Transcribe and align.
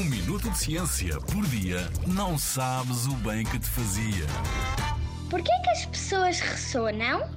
Um 0.00 0.04
minuto 0.04 0.48
de 0.48 0.56
ciência 0.56 1.20
por 1.20 1.44
dia 1.48 1.80
não 2.06 2.38
sabes 2.38 3.04
o 3.04 3.14
bem 3.16 3.44
que 3.44 3.58
te 3.58 3.68
fazia. 3.68 4.24
Porquê 5.28 5.52
que 5.62 5.68
as 5.68 5.84
pessoas 5.84 6.40
ressonam? 6.40 7.28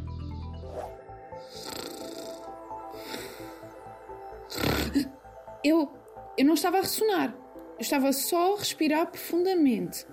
Eu. 5.62 5.92
Eu 6.38 6.46
não 6.46 6.54
estava 6.54 6.78
a 6.78 6.82
ressonar. 6.82 7.36
Eu 7.76 7.82
estava 7.82 8.14
só 8.14 8.56
a 8.56 8.60
respirar 8.60 9.08
profundamente. 9.08 10.08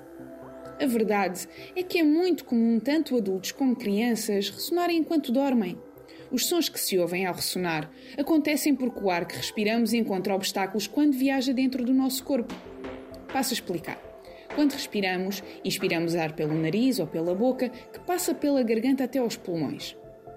A 0.82 0.87
verdade 0.87 1.48
é 1.77 1.85
que 1.85 2.01
é 2.01 2.03
muito 2.03 2.45
comum 2.45 2.80
tanto 2.80 3.17
adultos 3.17 3.53
como 3.53 3.77
crianças 3.77 4.51
ressonarem 4.51 4.98
enquanto 4.98 5.30
dormem. 5.30 5.79
Os 6.31 6.47
sons 6.47 6.69
que 6.69 6.79
se 6.79 6.97
ouvem 6.99 7.27
ao 7.27 7.35
ressonar 7.35 7.91
acontecem 8.17 8.75
porque 8.75 9.01
o 9.03 9.11
ar 9.11 9.27
que 9.27 9.37
respiramos 9.37 9.93
encontra 9.93 10.35
obstáculos 10.35 10.87
quando 10.87 11.17
viaja 11.17 11.53
dentro 11.53 11.85
do 11.85 11.93
nosso 11.93 12.23
corpo. 12.23 12.55
Passo 13.33 13.53
a 13.53 13.55
explicar. 13.55 14.01
Quando 14.55 14.73
respiramos, 14.73 15.43
inspiramos 15.65 16.15
ar 16.15 16.35
pelo 16.35 16.55
nariz 16.55 16.98
ou 16.98 17.07
pela 17.07 17.35
boca, 17.35 17.69
que 17.69 18.01
passa 18.01 18.35
pela 18.35 18.62
garganta 18.62 19.05
até 19.05 19.19
aos 19.19 19.37
pulmões. 19.37 19.97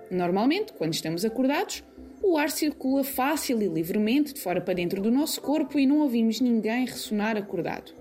Normalmente, 0.09 0.73
quando 0.73 0.93
estamos 0.93 1.25
acordados, 1.25 1.83
o 2.21 2.37
ar 2.37 2.49
circula 2.49 3.03
fácil 3.03 3.61
e 3.61 3.67
livremente 3.67 4.33
de 4.33 4.39
fora 4.39 4.61
para 4.61 4.75
dentro 4.75 5.01
do 5.01 5.11
nosso 5.11 5.41
corpo 5.41 5.77
e 5.77 5.85
não 5.85 5.99
ouvimos 5.99 6.39
ninguém 6.39 6.85
ressonar 6.85 7.35
acordado. 7.35 7.93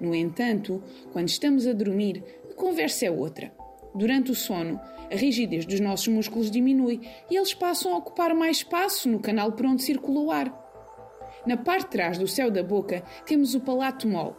No 0.00 0.14
entanto, 0.14 0.82
quando 1.12 1.28
estamos 1.28 1.66
a 1.66 1.72
dormir, 1.72 2.22
a 2.50 2.54
conversa 2.54 3.06
é 3.06 3.10
outra. 3.10 3.52
Durante 3.96 4.30
o 4.30 4.34
sono, 4.34 4.78
a 5.10 5.16
rigidez 5.16 5.64
dos 5.64 5.80
nossos 5.80 6.08
músculos 6.08 6.50
diminui 6.50 7.00
e 7.30 7.36
eles 7.36 7.54
passam 7.54 7.94
a 7.94 7.96
ocupar 7.96 8.34
mais 8.34 8.58
espaço 8.58 9.08
no 9.08 9.18
canal 9.18 9.52
por 9.52 9.64
onde 9.64 9.82
circula 9.82 10.20
o 10.20 10.30
ar. 10.30 10.66
Na 11.46 11.56
parte 11.56 11.84
de 11.84 11.92
trás 11.92 12.18
do 12.18 12.28
céu 12.28 12.50
da 12.50 12.62
boca 12.62 13.02
temos 13.24 13.54
o 13.54 13.60
palato 13.60 14.06
mole, 14.06 14.34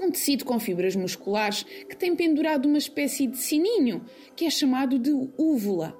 um 0.00 0.08
tecido 0.08 0.44
com 0.44 0.60
fibras 0.60 0.94
musculares 0.94 1.64
que 1.64 1.96
tem 1.96 2.14
pendurado 2.14 2.66
uma 2.66 2.78
espécie 2.78 3.26
de 3.26 3.38
sininho, 3.38 4.04
que 4.36 4.44
é 4.44 4.50
chamado 4.50 5.00
de 5.00 5.10
úvula. 5.36 5.98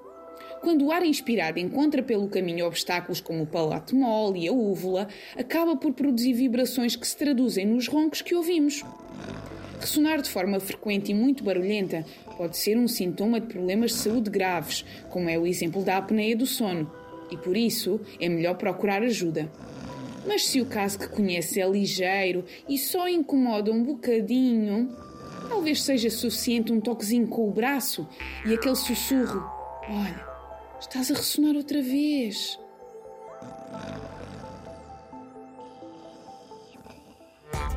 Quando 0.61 0.85
o 0.85 0.91
ar 0.91 1.05
inspirado 1.05 1.59
encontra 1.59 2.01
pelo 2.01 2.29
caminho 2.29 2.65
obstáculos 2.65 3.19
como 3.19 3.43
o 3.43 3.47
palato 3.47 3.97
mole 3.97 4.45
e 4.45 4.47
a 4.47 4.53
úvula, 4.53 5.09
acaba 5.37 5.75
por 5.75 5.91
produzir 5.91 6.33
vibrações 6.33 6.95
que 6.95 7.05
se 7.05 7.17
traduzem 7.17 7.65
nos 7.65 7.89
roncos 7.89 8.21
que 8.21 8.33
ouvimos. 8.33 8.81
Ressonar 9.79 10.21
de 10.21 10.29
forma 10.29 10.59
frequente 10.59 11.11
e 11.11 11.15
muito 11.15 11.43
barulhenta 11.43 12.05
pode 12.35 12.57
ser 12.57 12.77
um 12.77 12.87
sintoma 12.87 13.39
de 13.39 13.47
problemas 13.47 13.91
de 13.91 13.97
saúde 13.97 14.29
graves, 14.29 14.83
como 15.09 15.29
é 15.29 15.37
o 15.37 15.45
exemplo 15.45 15.83
da 15.83 15.97
apneia 15.97 16.35
do 16.35 16.45
sono, 16.47 16.91
e 17.31 17.37
por 17.37 17.55
isso 17.55 17.99
é 18.19 18.27
melhor 18.27 18.55
procurar 18.55 19.03
ajuda. 19.03 19.49
Mas 20.25 20.45
se 20.45 20.59
o 20.59 20.65
caso 20.65 20.99
que 20.99 21.07
conhece 21.07 21.61
é 21.61 21.69
ligeiro 21.69 22.43
e 22.67 22.77
só 22.77 23.07
incomoda 23.07 23.71
um 23.71 23.83
bocadinho, 23.83 24.93
talvez 25.47 25.81
seja 25.83 26.09
suficiente 26.09 26.73
um 26.73 26.81
toquezinho 26.81 27.27
com 27.27 27.47
o 27.47 27.51
braço 27.51 28.07
e 28.45 28.53
aquele 28.53 28.75
sussurro: 28.75 29.41
Olha, 29.89 30.25
estás 30.81 31.09
a 31.11 31.15
ressonar 31.15 31.55
outra 31.55 31.81
vez. 31.81 32.59